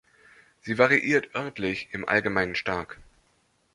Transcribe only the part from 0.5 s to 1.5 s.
Sie variiert